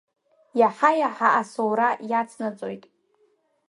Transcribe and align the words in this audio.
Иаҳа-иаҳа 0.59 1.29
асоура 1.41 1.89
иацнаҵоит. 2.11 2.83